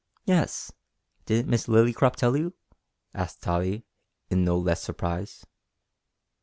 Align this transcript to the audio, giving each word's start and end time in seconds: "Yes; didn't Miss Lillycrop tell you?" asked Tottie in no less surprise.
"Yes; 0.25 0.71
didn't 1.27 1.51
Miss 1.51 1.67
Lillycrop 1.67 2.15
tell 2.15 2.35
you?" 2.35 2.55
asked 3.13 3.43
Tottie 3.43 3.85
in 4.31 4.43
no 4.43 4.57
less 4.57 4.81
surprise. 4.81 5.45